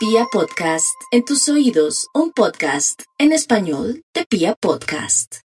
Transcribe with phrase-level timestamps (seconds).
[0.00, 5.40] Pia Podcast, en tus oídos, un podcast en español de Pia Podcast.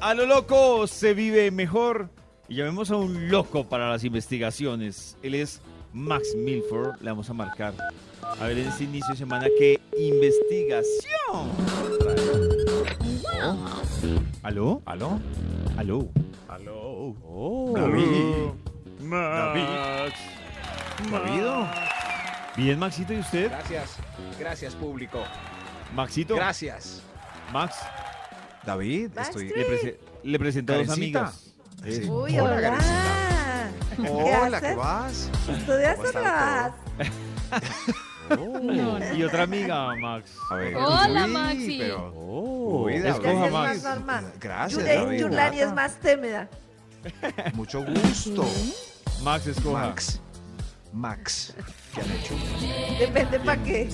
[0.00, 2.10] A lo loco se vive mejor.
[2.48, 5.16] Y llamemos a un loco para las investigaciones.
[5.22, 5.60] Él es
[5.92, 7.00] Max Milford.
[7.02, 7.72] Le vamos a marcar.
[8.20, 11.52] A ver en este inicio de semana qué investigación.
[14.42, 14.82] ¿Aló?
[14.86, 15.20] ¿Aló?
[15.76, 16.08] ¿Aló?
[16.48, 17.14] ¿Aló?
[17.22, 17.72] Oh.
[17.76, 18.54] David.
[19.04, 20.18] Max.
[21.12, 22.03] David.
[22.56, 23.48] Bien, Maxito, ¿y usted?
[23.50, 23.96] Gracias,
[24.38, 25.22] gracias público.
[25.94, 26.36] Maxito.
[26.36, 27.02] Gracias.
[27.52, 27.76] Max.
[28.64, 29.48] David, estoy...
[29.48, 31.18] Le, prese- le presento a dos Karencita.
[31.20, 31.54] amigas.
[31.84, 32.08] Sí.
[32.08, 32.78] Uy, Hola, hola.
[34.10, 34.76] Hola, ¿qué haces?
[34.76, 35.30] vas?
[35.48, 36.72] ¿Estudias ¿Cómo o está trabajas?
[38.30, 40.30] Oh, Y otra amiga, Max.
[40.50, 40.76] A ver.
[40.76, 41.78] Hola, Uy, Maxi.
[41.78, 42.12] Pero...
[42.16, 43.82] Oh, Uy, escoja, es Max.
[43.82, 44.32] más normal.
[44.40, 45.20] Gracias, Yulani- David.
[45.20, 46.48] Yulani es más tímida.
[47.52, 48.48] Mucho gusto.
[49.22, 49.88] Max, escoja.
[49.88, 50.20] Max.
[50.92, 51.54] Max.
[51.94, 52.34] ¿Qué han hecho?
[52.98, 53.88] Depende para qué.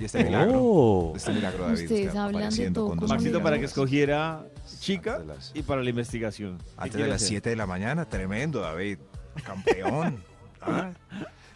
[0.00, 0.52] Y este milagro.
[0.62, 1.12] Oh.
[1.16, 1.82] Este milagro, David.
[1.82, 4.46] Ustedes está hablan de apareciendo todo con dos como Maxito, para que escogiera
[4.80, 6.58] chica Antes de las- y para la investigación.
[6.58, 7.28] ¿Qué Antes de quiere las hacer?
[7.28, 8.98] 7 de la mañana, tremendo, David.
[9.44, 10.22] Campeón.
[10.68, 10.90] Ah.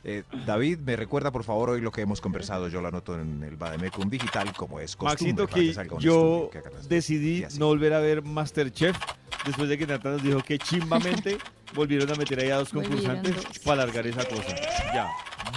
[0.05, 2.69] Eh, David, me recuerda por favor hoy lo que hemos conversado.
[2.69, 5.33] Yo lo anoto en el Bademecum Digital, como es costumbre.
[5.43, 7.59] Maxito, para que salga un yo estudio que haga las- decidí y así.
[7.59, 8.97] no volver a ver Masterchef
[9.45, 11.39] después de que Natalia nos dijo que chimbamente
[11.75, 13.45] volvieron a meter ahí a dos concursantes dos.
[13.65, 14.55] para alargar esa cosa.
[14.95, 15.09] Ya,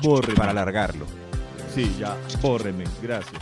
[0.01, 0.35] bórreme.
[0.35, 1.05] Para alargarlo.
[1.73, 2.83] Sí, ya, bórreme.
[3.01, 3.41] Gracias.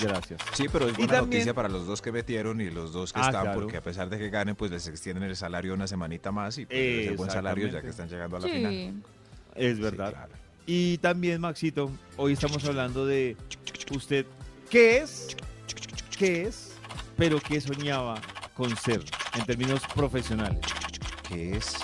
[0.00, 0.40] Gracias.
[0.54, 3.20] Sí, pero es buena también- noticia para los dos que metieron y los dos que
[3.20, 3.60] Ah, están, claro.
[3.60, 6.66] porque a pesar de que ganen, pues les extienden el salario una semanita más y
[6.66, 8.94] pues, ser buen salario ya que están llegando a la final.
[9.54, 10.10] Es Sí, verdad.
[10.12, 10.32] claro.
[10.66, 13.36] Y también, Maxito, hoy estamos hablando de
[13.94, 14.24] usted,
[14.70, 15.36] ¿qué es?
[16.18, 16.72] ¿Qué es?
[17.16, 18.14] Pero qué soñaba
[18.54, 19.02] con ser
[19.38, 20.60] en términos profesionales.
[21.32, 21.74] ¿Qué es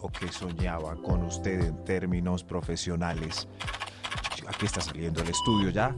[0.00, 3.48] o qué soñaba con usted en términos profesionales?
[4.46, 5.92] Aquí está saliendo el estudio ya.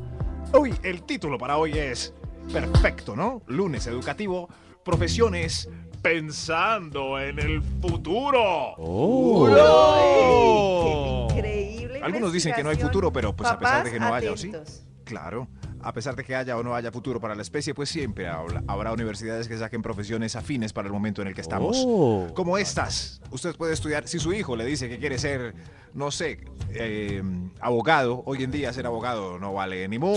[0.54, 2.14] Hoy, el título para hoy es
[2.50, 3.42] perfecto, ¿no?
[3.46, 4.48] Lunes educativo,
[4.82, 5.68] profesiones
[6.00, 8.74] pensando en el futuro.
[8.78, 9.48] ¡Oh!
[11.28, 12.00] Qué increíble.
[12.02, 14.36] Algunos dicen que no hay futuro, pero pues a pesar de que no haya, ¿o
[14.38, 14.50] sí?
[15.04, 15.46] Claro,
[15.82, 18.62] a pesar de que haya o no haya futuro para la especie, pues siempre habla-
[18.66, 21.82] habrá universidades que saquen profesiones afines para el momento en el que estamos.
[21.86, 22.26] Oh.
[22.34, 25.54] Como estas, usted puede estudiar, si su hijo le dice que quiere ser,
[25.94, 26.40] no sé,
[26.70, 27.22] eh,
[27.60, 30.14] abogado, hoy en día ser abogado no vale ni mu.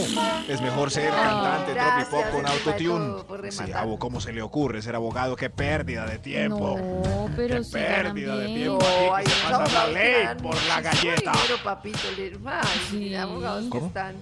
[0.49, 3.51] Es mejor ser cantante, Gracias, tropipop con autotune.
[3.51, 3.63] Sí,
[3.99, 5.35] ¿cómo se le ocurre ser abogado?
[5.35, 6.77] Qué pérdida de tiempo.
[6.77, 8.79] No, pero Qué sí pérdida de tiempo.
[9.07, 11.31] No, Aquí que se pasa la abogados que ley por la galleta.
[11.31, 11.99] dinero, papito.
[12.17, 13.15] le- ay, Sí.
[13.15, 13.87] abogados que ¿Cómo?
[13.87, 14.15] están...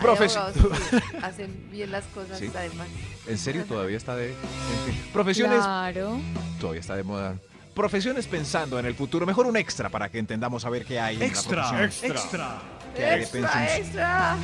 [0.00, 0.78] hay Profes- abogados
[1.10, 2.50] que hacen bien las cosas Sí.
[2.54, 2.88] además.
[3.26, 4.34] ¿En serio todavía está de...
[5.12, 6.18] Profesiones Claro.
[6.60, 7.36] Todavía está de moda.
[7.74, 9.24] Profesiones pensando en el futuro.
[9.26, 11.22] Mejor un extra para que entendamos a ver qué hay.
[11.22, 12.48] Extra, en la profesión.
[12.94, 13.78] ¿Qué hay de ¡Extra, pensiones?
[13.86, 14.36] extra!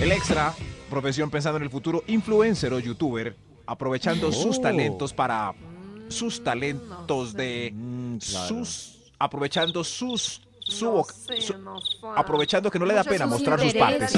[0.00, 0.54] El extra,
[0.90, 4.60] profesión pensando en el futuro, influencer o youtuber, aprovechando sus Oh.
[4.62, 5.52] talentos para
[6.08, 8.48] sus talentos de Mm, claro.
[8.48, 11.98] sus aprovechando sus su, No voc- sé, su- no sé.
[12.16, 14.12] aprovechando que no le da pena mostrar sus partes.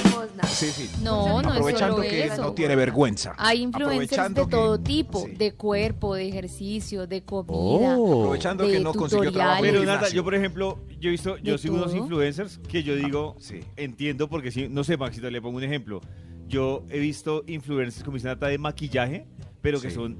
[0.48, 0.90] Sí, sí.
[1.02, 2.40] No, no es aprovechando solo que eso.
[2.42, 3.34] no tiene vergüenza.
[3.36, 5.32] Hay influencers Aprovechando de que- todo tipo, sí.
[5.32, 7.96] de cuerpo, de ejercicio, de comida.
[7.98, 8.20] Oh.
[8.22, 9.62] Aprovechando de que no consiguió trabajo.
[9.62, 10.14] Pero gimnasio.
[10.14, 11.96] yo por ejemplo, yo he visto, yo ¿De sigo unos todo?
[11.96, 13.60] influencers que yo digo, Sí.
[13.76, 16.00] entiendo porque no sé, Maxito, le pongo un ejemplo.
[16.48, 19.26] Yo he visto influencers como dice Nata de maquillaje,
[19.60, 19.96] pero que Sí.
[19.96, 20.16] son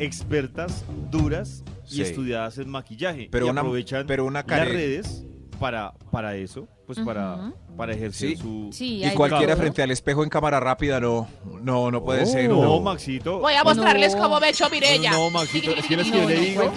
[0.00, 1.98] expertas, duras Sí.
[1.98, 3.28] y estudiadas en maquillaje.
[3.30, 5.24] Pero y una- aprovechan pero una las care- redes
[5.58, 8.36] para, para eso, pues para, para ejercer Sí.
[8.36, 8.68] su...
[8.72, 9.62] Sí, Y cualquiera todo.
[9.62, 11.28] frente al espejo en cámara rápida no,
[11.62, 12.48] no, no puede ser.
[12.48, 12.80] No, no.
[12.80, 13.40] Maxito.
[13.40, 14.22] Voy a mostrarles No.
[14.22, 15.10] cómo me echó Mirella.
[15.12, 16.72] No, Maxito, es que las que No, yo le digo...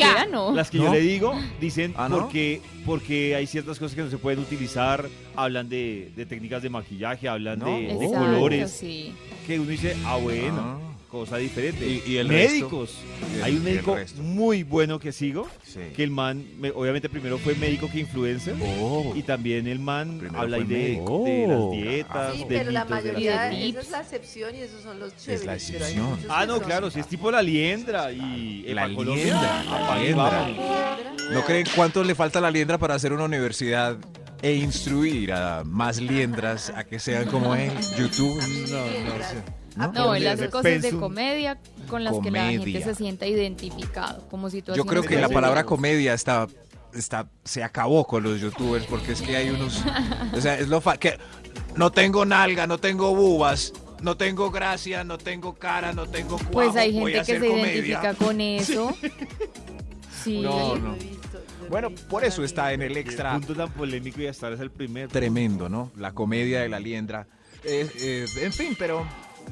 [0.53, 0.83] Las que ¿No?
[0.85, 2.17] yo le digo dicen ¿Ah, no?
[2.19, 6.69] porque, porque hay ciertas cosas que no se pueden utilizar, hablan de, de técnicas de
[6.69, 7.65] maquillaje, hablan ¿No?
[7.67, 9.13] de, de Exacto, colores, sí.
[9.47, 10.77] que uno dice, ah, bueno, Ah.
[11.11, 11.85] Cosa diferente.
[11.85, 12.95] Y- y el Médicos.
[13.33, 14.21] Y el- hay un médico resto.
[14.21, 15.79] muy bueno que sigo, Sí.
[15.95, 19.13] que el man, me- obviamente primero fue médico que influencer, Oh.
[19.15, 21.25] y también el man Primero habla de, de Oh.
[21.73, 24.55] las dietas, Sí, de pero la mitos, de las- mayoría, de esa es la excepción
[24.55, 25.45] y esos son los chéveres.
[25.45, 26.19] la pero hay excepción.
[26.29, 30.47] Ah, no, claro, si es tipo la liendra y La liendra, la liendra.
[31.33, 33.97] ¿No creen cuánto le falta a la liendra para hacer una universidad
[34.41, 37.71] e instruir a más liendras a que sean como él?
[37.97, 38.41] YouTube.
[38.71, 39.60] No, no sé.
[39.75, 39.91] ¿No?
[39.93, 41.57] No, él hace de cosas de comedia
[41.87, 45.33] con las que la gente se sienta identificado, como Yo creo que la Sí.
[45.33, 46.47] palabra comedia está,
[46.93, 49.81] está, se acabó con los youtubers porque es que hay unos,
[50.33, 51.17] o sea, es lo fa que
[51.75, 53.71] no tengo nalga, no tengo bubas,
[54.01, 57.37] no tengo gracia, no tengo cara, no tengo cuajo, Pues hay voy a gente que
[57.37, 57.73] hacer se comedia.
[57.75, 58.93] identifica con eso.
[60.23, 60.39] Sí.
[60.41, 60.93] No, Yo no.
[60.95, 63.33] he visto, yo Bueno, por eso está en el extra.
[63.33, 65.07] punto tan polémico y hasta ahora es el primer.
[65.07, 65.91] Tremendo, ¿no?
[65.97, 67.25] La comedia de la liendra.
[67.63, 69.03] Eh, eh, en fin, pero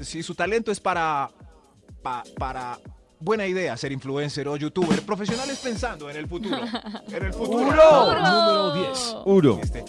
[0.02, 1.30] si su talento es para,
[2.02, 2.78] pa- para
[3.20, 6.58] buena idea ser influencer o youtuber, profesionales pensando en el futuro.
[7.12, 7.66] En el futuro.
[7.66, 9.16] Número 10.
[9.26, 9.60] Uro.
[9.62, 9.84] Este,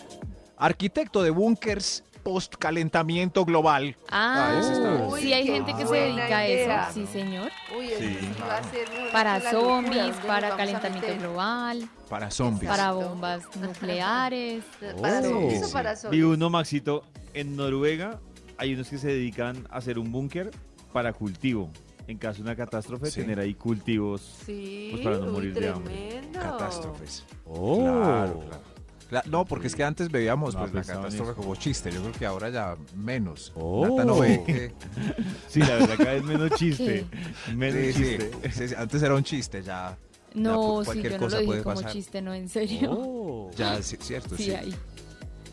[0.56, 3.96] arquitecto de búnkers post calentamiento global.
[4.10, 6.82] Ah, ese está- Uy, sí hay gente que se dedica a idea.
[6.90, 7.50] eso, sí señor.
[7.78, 8.18] Uy, Sí.
[8.42, 12.68] va a ser Para locura, zombies, ¿dónde nos para calentamiento global, Para zombies.
[12.70, 14.64] para bombas nucleares.
[15.00, 15.22] ¿Para Oh.
[15.22, 15.72] zombies o Sí.
[15.72, 16.24] para Vi zombies?
[16.24, 18.20] uno, Maxito, en Noruega
[18.60, 20.50] hay unos que se dedican a hacer un búnker
[20.92, 21.70] para cultivo.
[22.06, 23.20] En caso de una catástrofe, Sí.
[23.20, 24.20] tener ahí cultivos.
[24.44, 26.20] Sí, Pues para no uy, morir de hambre.
[26.32, 27.24] Catástrofes.
[27.46, 27.78] Oh.
[27.80, 28.62] Claro, claro.
[29.10, 31.90] Cla- No, porque es que antes veíamos No, pues, la pensaban catástrofe como chiste.
[31.90, 33.52] Yo creo que ahora ya menos.
[33.56, 33.86] Oh.
[33.88, 34.72] Nata no ve que...
[35.48, 37.06] Sí, la verdad, cada vez menos chiste.
[37.54, 38.30] Menos Sí, chiste.
[38.52, 39.96] sí, sí, Antes era un chiste, ya,
[40.34, 41.92] No, pues, sí, cualquier yo no cosa lo dije puede como pasar.
[41.92, 42.90] chiste, no, en serio.
[42.92, 43.50] Oh.
[43.56, 44.50] ya sí, cierto, Sí, sí.
[44.52, 44.74] ahí.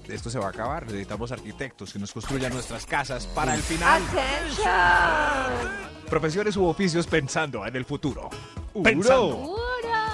[0.09, 0.85] Esto se va a acabar.
[0.85, 4.01] Necesitamos arquitectos que nos construyan nuestras casas para el final.
[4.03, 5.87] ¡Attention!
[6.09, 8.29] Profesiones u oficios pensando en el futuro.
[8.73, 8.83] Uro.
[8.83, 9.55] Pensando.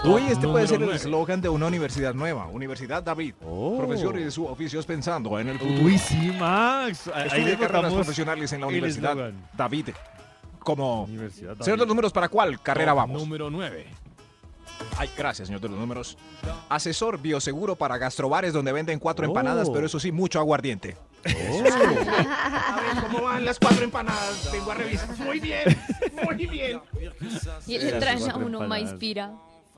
[0.06, 2.48] Uy, este puede ser el eslogan de una universidad nueva.
[2.48, 3.36] Universidad David.
[3.46, 3.78] Oh.
[3.78, 5.86] Profesiones u oficios pensando en el futuro.
[5.86, 7.10] Uy, sí, Max.
[7.14, 9.32] Ahí le carreras profesionales en la Universidad.
[9.56, 9.90] David.
[10.60, 11.04] Como...
[11.04, 11.80] Universidad Señor de David.
[11.80, 13.22] los números, ¿para cuál carrera Top vamos?
[13.22, 14.03] Número 9.
[14.98, 16.18] Ay, gracias, señor de los números.
[16.70, 19.30] Asesor bioseguro para gastrobares donde venden cuatro Oh.
[19.30, 20.96] empanadas, pero eso sí, mucho aguardiente.
[21.26, 21.64] Oh.
[21.64, 24.50] A ver, ¿cómo van las cuatro empanadas?
[24.52, 25.18] Vengo a revisar.
[25.18, 25.64] Muy bien,
[26.26, 26.82] muy bien.
[27.68, 29.34] Y le traen a uno más inspira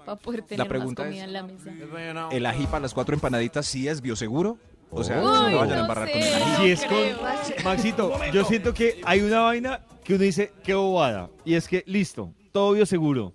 [0.06, 2.29] para poder tener pregunta más comida es- en la mesa.
[2.31, 4.57] ¿El ají para las cuatro empanadas sí es bioseguro?
[4.91, 6.56] O sea, Uy, no me vayan a no embarrar con el ají.
[6.57, 7.17] Si es creo.
[7.17, 11.29] con Maxito, yo siento que hay una vaina que uno dice, qué bobada.
[11.44, 13.33] Y es que, listo, todo bioseguro.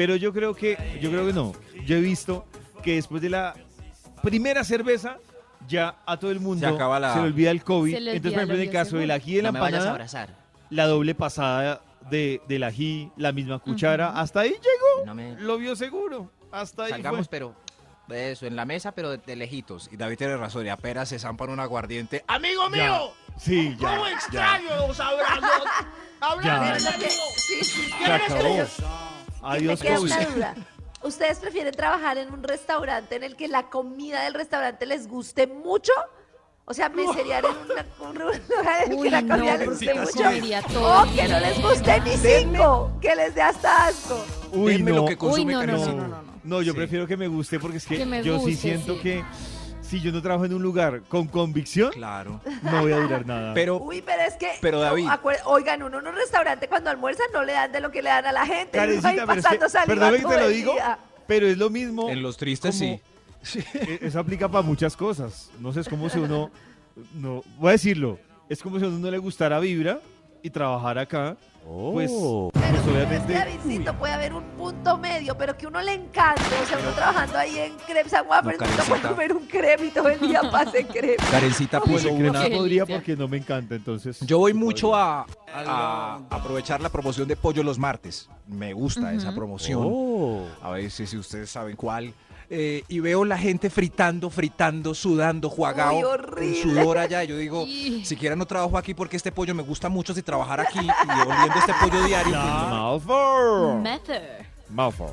[0.00, 1.52] Pero yo creo que, yo creo que no.
[1.84, 2.46] Yo he visto
[2.82, 3.54] que después de la
[4.22, 5.18] primera cerveza,
[5.68, 7.92] ya a todo el mundo Se acaba la- le olvida el COVID.
[7.92, 10.34] Se Entonces, por ejemplo, en el caso del ají de la No empanada, abrazar.
[10.70, 15.34] la doble pasada de, del ají, la misma cuchara, hasta ahí llegó No me...
[15.38, 16.30] lo bioseguro.
[16.50, 17.28] Hasta ahí Salgamos, fue.
[17.30, 17.54] pero...
[18.08, 19.90] Eso, en la mesa, pero de, de lejitos.
[19.92, 22.24] Y David tiene razón, y apenas se zampan un aguardiente.
[22.26, 22.76] ¡Amigo Ya.
[22.84, 23.12] mío!
[23.36, 23.88] Sí, ya.
[23.90, 24.12] ¿Cómo ya.
[24.14, 25.68] extraño los abrazos!
[26.22, 26.38] Lo
[26.98, 27.90] que- sí, sí.
[28.02, 29.09] Se acabó.
[29.42, 30.54] Adiós, Me queda una duda.
[31.02, 35.46] ¿Ustedes prefieren trabajar en un restaurante en el que la comida del restaurante les guste
[35.46, 35.92] mucho?
[36.66, 38.40] O sea, meserear en una- un lugar
[38.84, 40.28] en el que la no, comida les guste mucho.
[40.78, 44.22] O que no les guste ni cinco, que les dé hasta asco.
[44.52, 44.96] Uy, Denme no.
[44.98, 46.30] lo que consume no, no, no, no, no.
[46.44, 46.78] No, yo Sí.
[46.78, 49.00] prefiero que me guste porque es que, Que me yo sí siento sí.
[49.00, 49.24] que
[49.90, 52.40] si yo no trabajo en un lugar con convicción, Claro.
[52.62, 53.52] no voy a durar nada.
[53.54, 54.52] Pero, Uy, pero es que.
[54.60, 55.04] Pero, David.
[55.06, 58.00] no, acuer- oigan, uno en un restaurante cuando almuerzan no le dan de lo que
[58.02, 58.78] le dan a la gente.
[58.78, 60.98] Karencita, pero es que, perdóname te lo digo, día.
[61.26, 62.08] pero es lo mismo.
[62.08, 63.00] en los tristes como-
[63.42, 63.60] sí.
[63.74, 65.50] e- Eso aplica para muchas cosas.
[65.60, 66.50] No sé, es como si uno,
[67.14, 70.00] no, voy a decirlo, es como si a uno no le gustara Vibra
[70.42, 71.36] y trabajar acá.
[71.68, 71.92] Oh.
[71.92, 75.80] Pues, Pero pues pero es obviamente, Davidcito, puede haber un punto medio, pero que uno
[75.82, 76.42] le encante.
[76.62, 79.86] O sea, uno trabajando ahí en Crepes and Waffles, No, no, puede comer un crepe
[79.86, 81.22] y todo el día pase crepe.
[81.30, 84.20] Karencita pues puso crema podría porque no me encanta, entonces.
[84.20, 88.28] Yo voy mucho a, a aprovechar la promoción de Pollo los martes.
[88.46, 89.82] Me gusta esa promoción.
[89.84, 90.46] Oh.
[90.62, 92.14] A veces, si ustedes saben cuál.
[92.52, 97.22] Eh, y veo la gente fritando, fritando, sudando, Uy, juagao, con sudor allá.
[97.22, 97.64] Yo digo,
[98.04, 100.12] siquiera no trabajo aquí porque este pollo me gusta mucho.
[100.12, 103.00] Si trabajar aquí y oliendo este pollo diario, no.
[104.68, 105.10] Mouthful.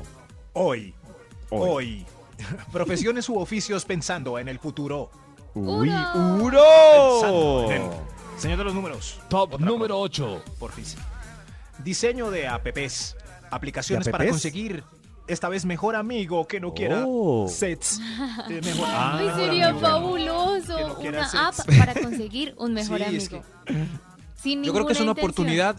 [0.52, 0.92] hoy,
[1.50, 1.68] Hoy.
[1.70, 2.06] hoy.
[2.72, 5.08] Profesiones u oficios pensando en el futuro.
[5.54, 5.90] Uy,
[6.40, 7.68] Uro.
[8.36, 9.20] Señor de los números.
[9.28, 10.42] Top Otra número 8.
[10.58, 10.84] por fin.
[11.84, 13.16] Diseño de apps.
[13.50, 14.84] Aplicaciones ¿De para conseguir
[15.28, 17.48] esta vez mejor amigo que no quiera Oh.
[17.48, 18.00] sets.
[18.48, 19.80] mejor, Ah, mejor sería amigo.
[19.86, 20.76] fabuloso.
[20.76, 23.22] Que no quiera Una app para conseguir un mejor Sí, amigo.
[23.22, 23.42] es que-
[24.42, 25.30] Sin Yo creo que es una intención.
[25.30, 25.76] oportunidad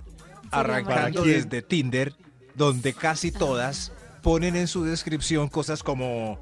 [0.52, 2.14] arrancando desde Tinder,
[2.56, 3.92] donde casi todas
[4.22, 6.40] ponen en su descripción cosas como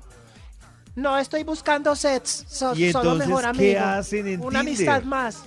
[0.95, 3.79] No estoy buscando sets, so- ¿Y solo entonces mejor qué amigo.
[3.99, 4.89] hacen en Una Tinder?
[4.89, 5.43] amistad más.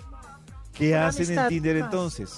[0.74, 1.84] ¿Qué Una hacen en Tinder más.
[1.86, 2.30] entonces?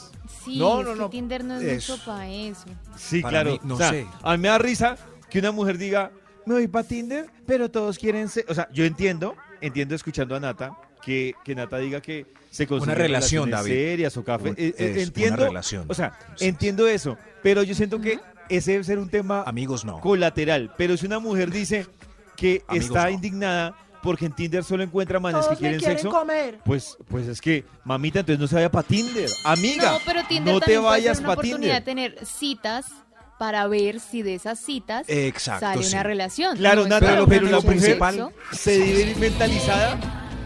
[0.47, 1.11] Sí, No, es no, que no.
[1.11, 1.93] Tinder no es Eso.
[1.93, 2.65] mucho para eso.
[2.97, 3.51] Sí, Para claro.
[3.53, 4.07] mí, no o sea, sé.
[4.23, 4.97] A mí me da risa
[5.33, 6.11] que una mujer diga,
[6.45, 8.45] me voy para Tinder, pero todos quieren ser...
[8.49, 12.97] O sea, yo entiendo, entiendo escuchando a Nata, que, que Nata diga que se consiguen
[12.99, 13.89] relación, relaciones David.
[13.91, 14.51] serias o café.
[14.51, 15.87] Un- Eh, eh, es entiendo, una relación.
[15.89, 16.47] o sea, Sí.
[16.49, 18.21] entiendo eso, pero yo siento que
[18.51, 20.01] ese debe ser un tema amigos no.
[20.01, 20.75] colateral.
[20.77, 21.87] Pero si una mujer dice
[22.37, 23.11] que Amigos, está no.
[23.11, 26.59] indignada porque en Tinder solo encuentra manes que quieren quieren sexo, comer.
[26.65, 29.31] pues, pues es que, mamita, entonces no se vaya para Tinder.
[29.45, 32.11] Amiga, No, pero Tinder no te vayas una para oportunidad Tinder.
[32.11, 32.87] de tener citas
[33.43, 35.93] para ver si de esas citas Exacto, sale sí.
[35.95, 36.57] una relación.
[36.57, 39.99] Claro, No pero, una la principal se vive mentalizada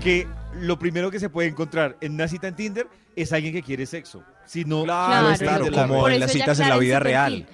[0.03, 3.63] que lo primero que se puede encontrar en una cita en Tinder es alguien que
[3.63, 4.25] quiere sexo.
[4.47, 7.47] Si no, Claro, no es Claro, como en las citas en la vida real.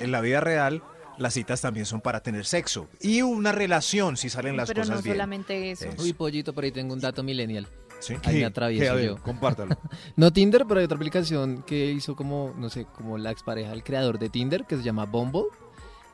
[0.00, 0.82] En la vida real,
[1.16, 2.88] las citas también son para tener sexo.
[3.00, 5.14] Y una relación, si salen las Pero cosas no bien.
[5.14, 5.84] solamente eso.
[5.84, 6.02] Eso.
[6.02, 7.68] Uy, pollito, por ahí tengo un dato millennial.
[8.00, 8.14] Sí.
[8.24, 8.88] Ahí me atravieso ¿Qué?
[8.88, 9.16] A ver, yo.
[9.22, 9.76] compártalo.
[10.16, 13.82] No Tinder, pero hay otra aplicación que hizo como, no sé, como la expareja del
[13.82, 15.44] creador de Tinder, que se llama Bumble.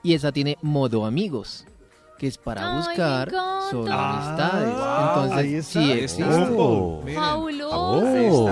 [0.03, 1.65] Y esa tiene modo amigos,
[2.19, 3.31] que es para Ay, buscar
[3.71, 4.75] solo Ah, amistades.
[5.09, 5.73] Entonces, ahí está.
[5.81, 6.25] sí Ahí existe.
[6.57, 7.03] Oh.
[7.15, 8.51] Fabuloso.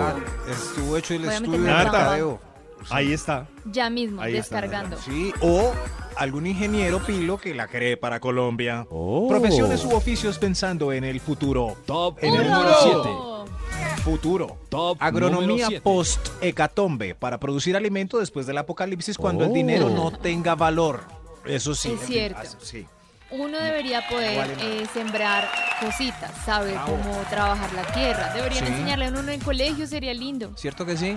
[0.51, 2.52] Estuvo hecho el Voy a estudio
[2.83, 2.97] mercadeo.
[3.09, 3.47] Ahí está.
[3.65, 4.97] Ya mismo, Ahí está, descargando.
[4.99, 5.73] Sí, o
[6.17, 8.87] algún ingeniero pilo que la cree para Colombia.
[9.29, 11.77] Profesiones u oficios pensando en el futuro.
[11.87, 13.45] Top En el número ¡Uno!
[13.45, 14.03] 7.
[14.03, 14.57] Futuro.
[14.69, 21.05] Top Agronomía post-hecatombe para producir alimento después del apocalipsis cuando el dinero no tenga valor.
[21.45, 21.93] Eso sí.
[21.93, 22.41] Es cierto.
[22.43, 22.87] Ah, Sí.
[23.31, 25.49] Uno debería poder eh, sembrar
[25.81, 26.99] cositas, saber Bravo.
[26.99, 28.31] cómo trabajar la tierra.
[28.35, 28.73] Deberían Sí.
[28.73, 30.53] enseñarle a uno en colegio, sería lindo.
[30.57, 31.17] ¿Cierto que sí?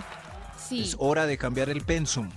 [0.57, 0.81] Sí.
[0.81, 2.29] Es hora de cambiar el pensum.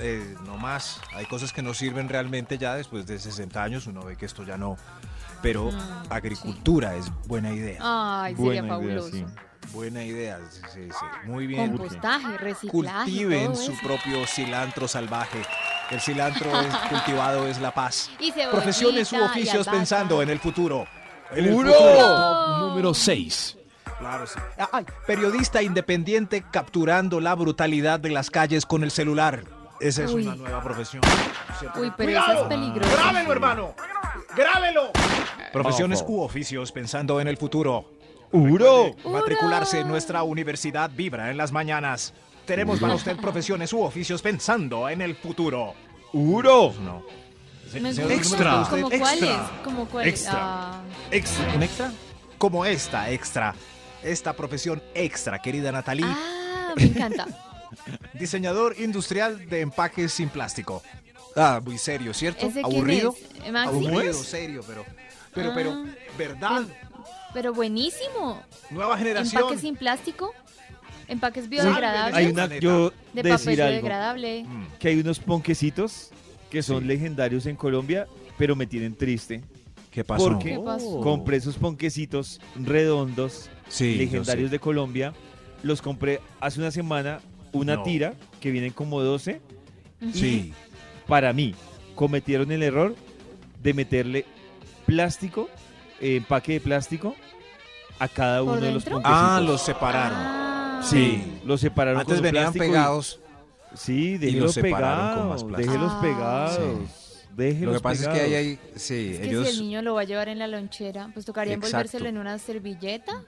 [0.00, 1.00] Eh, no más.
[1.14, 3.86] Hay cosas que no sirven realmente ya después de 60 años.
[3.86, 4.76] Uno ve que esto ya no.
[5.42, 5.78] Pero Mm,
[6.12, 7.78] agricultura es buena idea.
[7.82, 9.10] Ay, sería Buena idea, fabuloso.
[9.10, 9.24] sí.
[9.72, 10.38] Buena idea.
[10.50, 11.04] sí, sí, sí.
[11.28, 11.76] Muy bien.
[11.76, 12.70] Compostaje, reciclaje.
[13.10, 13.80] Cultiven todo su eso.
[13.82, 15.42] propio cilantro salvaje.
[15.90, 18.10] El cilantro es cultivado es la paz.
[18.18, 20.86] Y Profesiones u y oficios pensando en el futuro.
[21.32, 22.68] En el futuro.
[22.68, 23.57] Número 6.
[23.98, 24.38] Claro, sí.
[24.58, 29.44] Ah, ay, periodista independiente capturando la brutalidad de las calles con el celular.
[29.80, 30.26] Esa es Uy.
[30.26, 31.02] una nueva profesión.
[31.58, 31.80] ¿cierto?
[31.80, 32.90] Uy, pero eso es peligroso.
[32.96, 33.74] ¡Grábelo, hermano!
[34.36, 34.90] ¡Grábelo!
[35.52, 37.90] Profesiones u oficios pensando en el futuro.
[38.32, 38.94] ¡Uro!
[39.04, 42.12] Matricularse en nuestra universidad vibra en las mañanas.
[42.44, 45.74] Tenemos para usted profesiones u oficios pensando en el futuro.
[46.12, 46.72] ¡Uro!
[46.80, 47.02] No.
[47.74, 48.02] Me gusta.
[48.02, 48.98] ¿cómo le gusta ¿Como usted?
[48.98, 49.22] cuáles?
[49.22, 49.50] Extra.
[49.62, 50.14] ¿Como cuáles?
[50.14, 50.38] Extra.
[50.40, 51.54] Ah, Extra.
[51.54, 51.92] ¿Un extra?
[52.38, 53.54] Como esta extra.
[54.02, 56.04] Esta profesión extra, querida Natalie.
[56.06, 57.26] ah, me encanta.
[58.14, 60.82] Diseñador industrial de empaques sin plástico.
[61.36, 62.46] Ah, muy serio, ¿cierto?
[62.46, 63.14] ¿Ese Aburrido.
[63.36, 63.46] es?
[63.46, 63.68] ¿Eh, ¿Maxi?
[63.86, 64.84] Aburrido, serio, pero.
[65.34, 65.84] Pero, pero, Ah.
[66.16, 66.62] ¿verdad?
[67.34, 68.42] Pero buenísimo.
[68.70, 69.42] Nueva generación.
[69.42, 70.34] Empaques sin plástico.
[71.06, 72.14] Empaques biodegradables.
[72.16, 74.44] Hay una, yo de decir papel algo, biodegradable.
[74.44, 74.66] Mm.
[74.78, 76.10] que hay unos ponquecitos
[76.50, 76.86] que son Sí.
[76.88, 79.42] legendarios en Colombia, pero me tienen triste.
[79.98, 80.24] ¿Qué pasó?
[80.28, 80.50] ¿Por qué?
[80.50, 81.00] ¿Qué pasó?
[81.00, 85.12] Compré esos ponquecitos redondos, Sí, legendarios de Colombia.
[85.64, 87.18] Los compré hace una semana,
[87.52, 87.82] una No.
[87.82, 89.40] tira, que vienen como 12.
[90.00, 90.12] Ujú.
[90.12, 90.52] Sí.
[91.08, 91.52] Para mí,
[91.96, 92.94] cometieron el error
[93.60, 94.24] de meterle
[94.86, 95.48] plástico,
[96.00, 97.16] eh, empaque de plástico,
[97.98, 99.02] a cada ¿Por uno de los dentro?
[99.02, 99.28] ponquecitos.
[99.32, 100.16] Ah, los separaron.
[100.20, 100.80] Ah.
[100.88, 103.20] Sí, los separaron Antes con venían plástico y- pegados.
[103.74, 105.72] Sí, los déjelos separaron con más pegados, plástico.
[105.72, 106.00] déjelos Ah.
[106.00, 107.07] pegados.
[107.38, 108.26] Lo que pasa es que pegados.
[108.28, 108.58] ahí hay.
[108.76, 109.48] Sí, Es que ellos.
[109.48, 111.68] si el niño lo va a llevar en la lonchera, pues tocaría Exacto.
[111.68, 113.22] envolvérselo en una servilleta.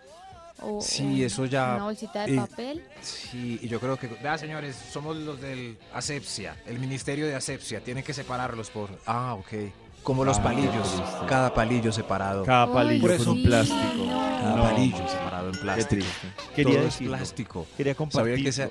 [0.63, 2.85] O, Sí, o eso ya- Una bolsita de y- papel.
[3.01, 4.09] Sí, y yo creo que.
[4.09, 7.81] Vea, señores, somos los del Asepsia, el ministerio de Asepsia.
[7.81, 8.91] Tienen que separarlos por.
[9.07, 9.71] Ah, ok.
[10.03, 10.73] Como los Ah, palillos.
[10.95, 11.27] triste.
[11.29, 12.45] Cada palillo separado.
[12.45, 13.79] Cada Ay, palillo Por con eso- un plástico.
[13.97, 14.19] no.
[14.41, 14.63] Cada No.
[14.65, 15.89] palillo separado en Qué plástico.
[15.89, 16.29] triste.
[16.57, 17.17] Quería Todo es decirlo.
[17.17, 17.67] plástico.
[17.77, 18.21] Quería compartir.
[18.33, 18.71] ¿Sabían que esa,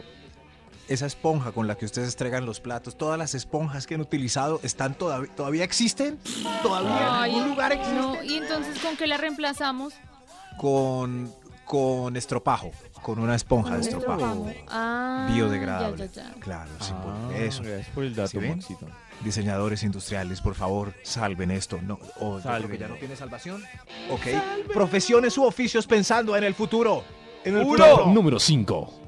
[0.90, 4.60] esa esponja con la que ustedes estregan los platos, todas las esponjas que han utilizado,
[4.64, 6.20] están todavía, todavía existen?
[6.62, 7.98] ¿Todavía Ay, en algún lugar existen?
[8.02, 9.94] no, y entonces ¿con qué la reemplazamos?
[10.58, 11.34] Con,
[11.66, 14.20] con estropajo, con una esponja de estropajo.
[14.50, 14.52] estropajo.
[14.70, 16.08] Ah, Biodegradable.
[16.10, 16.40] ya, ya, ya.
[16.40, 17.64] Claro, sí, Ah, por eso.
[17.64, 18.48] Gracias por el dato, ¿Sí?
[18.48, 18.88] Maxito.
[19.24, 21.80] Diseñadores industriales, por favor, salven esto.
[21.82, 22.72] No, o Salven.
[22.72, 23.64] que ya no tiene salvación.
[24.12, 24.72] Ok.
[24.74, 27.04] Profesiones u oficios pensando en el futuro.
[27.44, 27.86] En el ¡Uno!
[27.86, 28.06] futuro.
[28.14, 28.99] Número 5.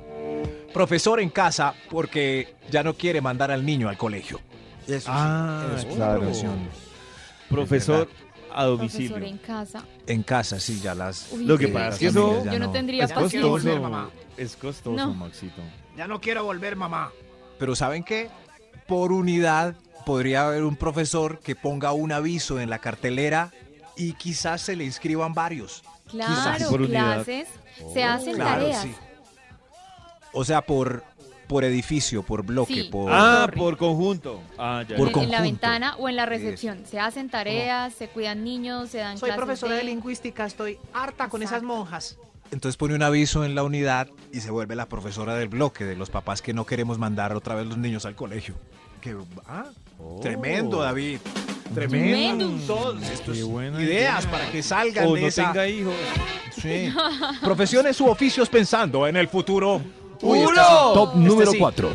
[0.74, 4.40] Profesor en casa porque ya no quiere mandar al niño al colegio.
[4.88, 6.20] Eso sí, Ah, es una claro.
[6.22, 6.60] profesión.
[7.50, 8.10] Profesor
[8.54, 9.18] a Profesor domicilio.
[9.28, 9.84] en casa.
[10.08, 11.32] En casa, sí, ya las.
[11.32, 13.42] Uy, Lo que pasa es que eso- Yo no no- tendría Es paciencia.
[13.50, 14.12] costoso.
[14.38, 15.14] Es costoso, No.
[15.14, 15.62] Maxito.
[15.98, 17.12] Ya no quiero volver, mamá.
[17.60, 18.30] Pero ¿saben qué?
[18.88, 19.76] Por unidad
[20.06, 23.52] podría haber un profesor que ponga un aviso en la cartelera
[23.96, 25.84] y quizás se le inscriban varios.
[26.10, 27.24] Claro, por unidad.
[27.24, 27.48] clases.
[27.94, 28.82] Se hacen Claro, tareas.
[28.84, 28.94] sí.
[30.34, 31.04] O sea, por,
[31.48, 32.84] por edificio, por bloque, Sí.
[32.92, 33.12] por...
[33.12, 33.58] Ah, torre.
[33.58, 34.42] por conjunto.
[34.58, 34.96] Ah, ya.
[34.96, 36.84] Por en, la ventana o en la recepción.
[36.90, 39.86] Se hacen tareas, se cuidan niños, se dan Soy clases profesora de de...
[39.86, 42.18] lingüística, estoy harta con esas monjas.
[42.52, 45.96] Entonces pone un aviso en la unidad y se vuelve la profesora del bloque de
[45.96, 48.56] los papás que no queremos mandar otra vez los niños al colegio.
[49.00, 49.16] Que,
[49.48, 49.66] ah,
[50.22, 51.20] Tremendo, David.
[51.74, 52.50] Tremendo.
[52.50, 53.34] Tremendo.
[53.34, 54.32] Qué buena ideas idea.
[54.32, 55.48] para que salgan O de no esa...
[55.48, 55.94] tenga hijos.
[56.62, 56.94] Sí.
[57.42, 59.82] Profesiones u oficios pensando en el futuro.
[60.22, 60.50] ¡Uno!
[60.50, 60.94] este sí.
[60.94, 61.58] Top Este número sí.
[61.60, 61.94] 4.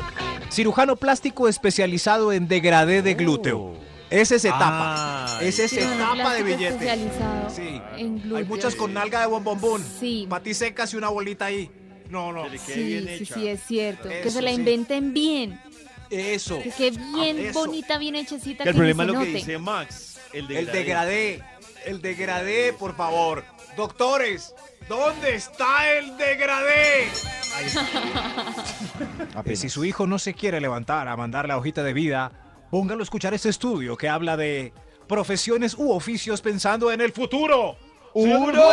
[0.51, 3.59] Cirujano plástico especializado en degradé de glúteo.
[3.59, 3.77] Oh.
[4.09, 5.25] Ese se tapa.
[5.37, 6.69] Ah, Ese se tapa de plástico billete.
[6.75, 7.83] especializado Sí.
[7.97, 9.85] en Hay muchas con nalga de bombombón.
[9.99, 10.27] Sí.
[10.31, 11.71] Patis secas y una bolita ahí.
[12.09, 12.49] No, no.
[12.49, 13.35] que Sí, bien sí, hecha.
[13.35, 14.09] sí, es cierto.
[14.09, 14.57] que Eso, se la sí.
[14.57, 15.61] inventen bien.
[16.09, 16.63] Eso.
[16.63, 17.59] Que quede bien Eso.
[17.59, 18.63] bonita, bien hechecita.
[18.63, 20.19] Que el que problema es lo que dice Max.
[20.33, 21.43] El degradé.
[21.85, 23.45] El degradé, por favor.
[23.77, 24.55] Doctores,
[24.89, 27.09] ¿dónde está el degradé?
[29.35, 29.59] Apenas.
[29.59, 32.33] si su hijo no se quiere levantar a mandar la hojita de vida,
[32.71, 34.73] póngalo a escuchar este estudio que habla de
[35.09, 37.77] profesiones u oficios pensando en el futuro.
[38.15, 38.65] Números,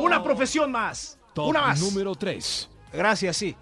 [0.00, 1.18] Una profesión más.
[1.34, 1.80] Top Una más.
[1.80, 2.68] número 3.
[2.92, 3.54] Gracias, sí.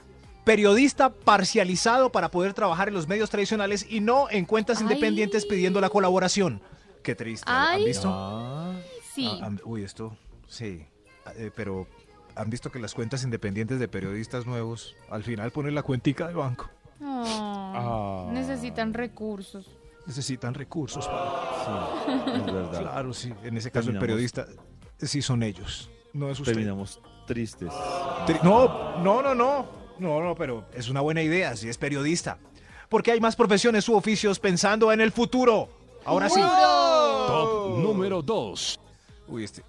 [0.44, 4.84] Periodista parcializado para poder trabajar en los medios tradicionales y no en cuentas Ay.
[4.84, 6.62] independientes pidiendo la colaboración.
[7.02, 7.44] Qué triste.
[7.50, 7.84] ¿Han Ay.
[7.84, 8.08] visto?
[8.10, 8.72] Ah,
[9.14, 9.28] Sí.
[9.42, 10.86] Ah, han- uy, esto, sí.
[11.36, 11.86] Eh, pero
[12.36, 16.34] han visto que las cuentas independientes de periodistas nuevos al final ponen la cuentica de
[16.34, 16.68] banco.
[17.02, 18.30] Oh, Ah.
[18.32, 19.66] Necesitan recursos.
[20.06, 21.30] Necesitan recursos para...
[22.24, 22.80] sí, es verdad.
[22.80, 23.32] Claro, sí.
[23.42, 24.46] En ese caso el periodista
[24.98, 25.90] sí son ellos.
[26.14, 26.52] No es usted.
[26.54, 27.70] Terminamos tristes.
[28.26, 29.66] Tri- No, no, no, no.
[29.98, 32.38] No, no, pero es una buena idea si es periodista.
[32.88, 35.68] Porque hay más profesiones u oficios pensando en el futuro.
[36.04, 36.40] Ahora sí.
[36.40, 38.80] Top número 2.
[39.28, 39.62] Uy, este.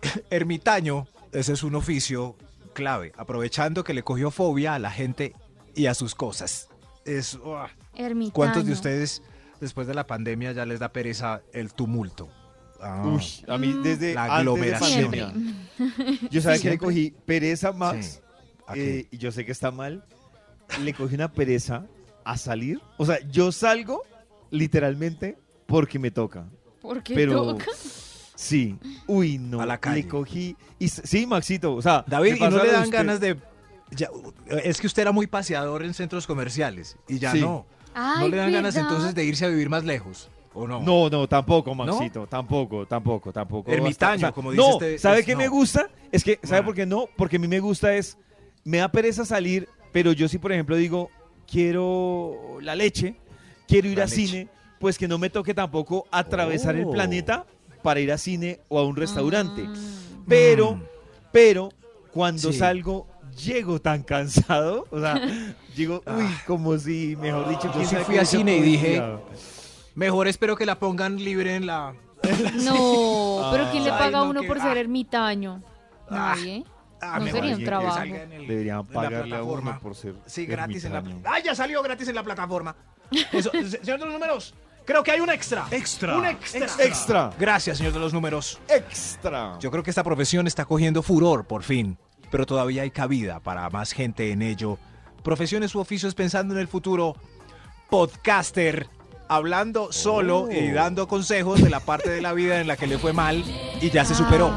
[0.30, 2.36] Ermitaño, ese es un oficio
[2.72, 5.34] clave, aprovechando que le cogió fobia a la gente
[5.74, 6.68] y a sus cosas.
[7.04, 7.38] Es.
[7.94, 8.32] Ermitaño.
[8.32, 9.22] ¿Cuántos de ustedes
[9.60, 12.28] después de la pandemia ya les da pereza el tumulto?
[12.80, 15.10] Ah, Uy, a mí desde La antes de aglomeración.
[15.10, 15.32] pandemia.
[16.30, 18.06] Yo sabía que le cogí pereza, Max.
[18.06, 18.20] Sí.
[18.66, 18.98] ¿A qué?
[19.00, 20.04] eh, y yo sé que está mal.
[20.82, 21.86] Le cogí una pereza
[22.24, 22.80] a salir.
[22.98, 24.02] O sea, yo salgo
[24.50, 26.44] literalmente porque me toca.
[26.82, 27.64] Porque Pero toca.
[28.36, 28.76] Sí.
[29.08, 29.60] Uy, no.
[29.60, 30.02] A la calle.
[30.02, 30.56] Le cogí.
[30.78, 31.74] Y, sí, Maxito.
[31.74, 32.96] O sea, David, ¿y no le dan usted.
[32.96, 33.36] ganas de...
[33.90, 34.08] ya,
[34.62, 37.40] es que usted era muy paseador en centros comerciales y ya Sí.
[37.40, 37.66] no.
[37.94, 38.90] Ay, ¿No le dan ganas ¿verdad?
[38.90, 40.28] entonces de irse a vivir más lejos?
[40.52, 40.80] ¿O no?
[40.80, 42.26] No, no, tampoco, Maxito.
[42.26, 43.70] Tampoco, tampoco, tampoco.
[43.70, 45.38] Ermitaño, o sea, como dice No, este- ¿sabe es- qué no.
[45.38, 45.88] me gusta?
[46.12, 46.64] Es que, ¿sabe Ah.
[46.64, 47.08] por qué no?
[47.16, 48.16] Porque a mí me gusta es.
[48.64, 51.10] Me da pereza salir, pero yo sí, por ejemplo, digo,
[51.70, 53.16] quiero la leche,
[53.66, 54.26] quiero ir La a leche.
[54.26, 56.92] cine, pues que no me toque tampoco atravesar el Oh.
[56.92, 57.44] planeta
[57.86, 59.62] para ir a cine o a un restaurante.
[59.62, 59.74] Mm.
[60.26, 60.82] Pero, Mm.
[61.30, 61.68] pero,
[62.12, 62.58] cuando Sí.
[62.58, 63.06] salgo,
[63.44, 64.88] llego tan cansado.
[64.90, 65.20] O sea,
[65.76, 66.42] digo, uy, Ah.
[66.48, 69.00] como si, mejor dicho, Yo sí fui a cine y dije.
[69.94, 71.94] Mejor espero que la pongan libre en la...
[72.64, 74.62] No, pero ¿quién le paga a no, uno que- por ah.
[74.62, 75.62] ser ermitaño?
[76.10, 76.34] Ah.
[76.34, 76.64] Nadie.
[77.00, 78.02] Ah, No sería un trabajo.
[78.02, 80.98] en el- Deberían la pagarle a uno por ser Sí, gratis en la...
[80.98, 81.22] ermitaño.
[81.24, 82.74] ¡Ah, ya salió gratis en la plataforma!
[83.32, 84.54] Eso, se- señor de los números,
[84.86, 85.66] creo que hay un extra.
[85.70, 86.16] Extra.
[86.16, 86.66] Un extra.
[86.78, 87.30] Extra.
[87.38, 88.58] Gracias, señor de los números.
[88.68, 89.58] Extra.
[89.60, 91.98] Yo creo que esta profesión está cogiendo furor, por fin.
[92.30, 94.78] Pero todavía hay cabida para más gente en ello.
[95.22, 97.14] Profesiones u oficios pensando en el futuro.
[97.90, 98.88] Podcaster.
[99.28, 100.50] Hablando solo Oh.
[100.52, 103.42] y dando consejos de la parte de la vida en la que le fue mal
[103.80, 104.52] y ya se superó.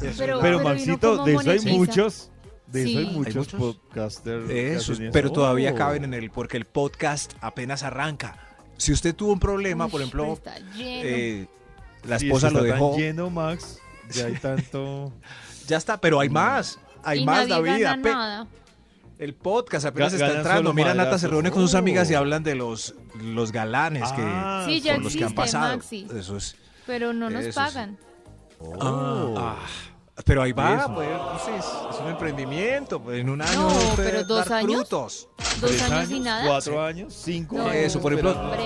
[0.00, 2.30] Eso pero, Pero pero ¿y no Maxito, cómo de eso hay muchos.
[2.68, 3.54] De eso hay muchos, ¿Hay muchos?
[3.60, 4.48] podcasters.
[4.50, 5.76] Eso, pero todavía Oh.
[5.76, 8.36] caben en el, porque el podcast apenas arranca.
[8.82, 11.02] Si usted tuvo un problema, por Uy, ejemplo, está lleno.
[11.04, 11.46] eh,
[12.02, 13.78] la esposa lo está tan dejó, lleno, Max.
[14.10, 15.12] Ya hay tanto.
[15.68, 16.80] ya está, pero hay más.
[17.04, 17.82] Hay y más, nadie David.
[17.84, 18.46] gana ape- nada.
[19.20, 20.72] El podcast apenas está entrando.
[20.74, 24.80] Mira, Nata se reúne con sus amigas y hablan de los, los galanes Ah, Sí,
[24.80, 25.76] ya que, los que han pasado.
[25.76, 26.08] Maxi.
[26.18, 26.56] Eso es.
[26.84, 27.96] Pero no nos pagan.
[28.58, 29.34] Oh.
[29.38, 29.64] Ah,
[30.24, 31.08] pero ahí va, pues,
[31.58, 33.00] es, es un emprendimiento.
[33.02, 34.72] pues, en un año No, pero dos dar años.
[34.88, 35.28] frutos.
[35.60, 36.46] Dos ¿Tres años y nada.
[36.46, 37.14] ¿Cuatro años?
[37.14, 37.76] ¿Cinco No, años?
[37.76, 38.64] Eso, por ejemplo, hombre.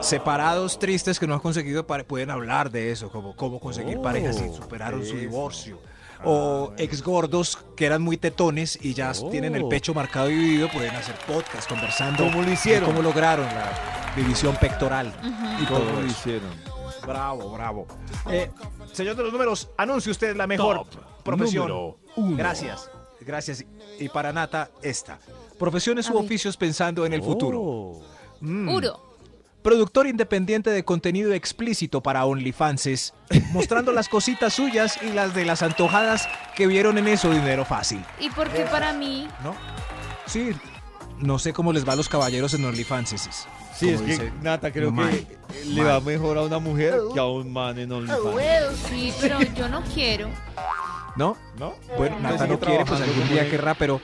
[0.00, 4.36] Separados tristes que no han conseguido pueden hablar de eso, como cómo conseguir Oh, parejas
[4.42, 5.16] y superaron su eso.
[5.16, 5.78] divorcio.
[6.18, 9.30] Ah, o ex gordos que eran muy tetones y ya Oh.
[9.30, 12.24] tienen el pecho marcado y dividido, pueden hacer podcast conversando.
[12.24, 12.90] ¿Cómo lo de hicieron?
[12.90, 15.12] ¿Cómo lograron la división pectoral?
[15.60, 16.06] Y ¿Cómo todo lo eso.
[16.08, 16.73] hicieron?
[17.06, 17.86] Bravo, bravo.
[18.30, 18.50] Eh,
[18.92, 20.88] señor de los números, anuncie usted la mejor Top
[21.24, 21.68] profesión.
[21.68, 22.36] número uno.
[22.36, 22.90] Gracias,
[23.20, 23.64] gracias.
[23.98, 25.18] Y para Nata, esta.
[25.58, 27.60] Profesiones u oficios pensando en el futuro.
[27.60, 28.02] Oh.
[28.40, 28.68] Mm.
[28.68, 29.14] Puro.
[29.62, 33.14] Productor independiente de contenido explícito para OnlyFanses,
[33.52, 38.04] mostrando las cositas suyas y las de las antojadas que vieron en eso dinero fácil.
[38.20, 39.54] Y porque para mí, ¿No?
[40.26, 40.52] Sí,
[41.20, 43.28] no sé cómo les va a los caballeros en OnlyFanses.
[43.76, 45.10] Sí, es que dice Nata creo que man.
[45.66, 45.86] le Man.
[45.92, 48.76] va mejor a una mujer que a un man en OnlyFans.
[48.88, 50.28] sí, pero yo no quiero.
[51.16, 51.36] ¿No?
[51.58, 51.74] ¿No?
[51.96, 54.00] Bueno, Nata no quiere, pues algún día querrá, pero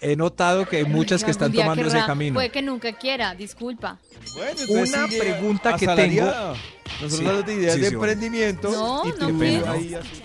[0.00, 2.34] he notado que hay muchas que están tomando ese camino.
[2.34, 3.98] Puede que nunca quiera, disculpa.
[4.34, 6.24] Bueno, entonces Una pregunta que tengo-
[7.00, 9.70] Nosotros Sí, damos de ideas sí, de sí, emprendimiento No, y no tú quiero.
[9.70, 10.22] ahí así.